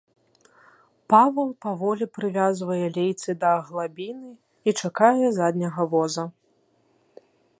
Павал 1.13 1.51
паволі 1.65 2.05
прывязвае 2.17 2.79
лейцы 2.97 3.37
да 3.45 3.49
аглабіны 3.59 4.31
і 4.71 4.75
чакае 4.85 5.27
задняга 5.39 5.83
воза. 5.95 6.23